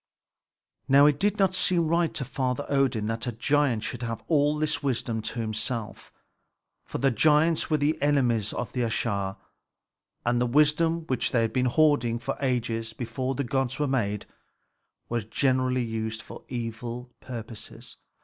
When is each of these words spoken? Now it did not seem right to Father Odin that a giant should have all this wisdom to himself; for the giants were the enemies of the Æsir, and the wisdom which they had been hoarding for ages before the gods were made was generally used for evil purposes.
Now 0.87 1.05
it 1.05 1.19
did 1.19 1.37
not 1.37 1.53
seem 1.53 1.87
right 1.87 2.11
to 2.15 2.25
Father 2.25 2.65
Odin 2.69 3.05
that 3.05 3.27
a 3.27 3.31
giant 3.31 3.83
should 3.83 4.01
have 4.01 4.23
all 4.27 4.57
this 4.57 4.81
wisdom 4.81 5.21
to 5.21 5.39
himself; 5.39 6.11
for 6.83 6.97
the 6.97 7.11
giants 7.11 7.69
were 7.69 7.77
the 7.77 8.01
enemies 8.01 8.51
of 8.51 8.71
the 8.71 8.81
Æsir, 8.81 9.37
and 10.25 10.41
the 10.41 10.47
wisdom 10.47 11.01
which 11.05 11.29
they 11.29 11.43
had 11.43 11.53
been 11.53 11.67
hoarding 11.67 12.17
for 12.17 12.35
ages 12.41 12.93
before 12.93 13.35
the 13.35 13.43
gods 13.43 13.77
were 13.77 13.85
made 13.87 14.25
was 15.07 15.23
generally 15.25 15.83
used 15.85 16.23
for 16.23 16.45
evil 16.49 17.13
purposes. 17.19 17.97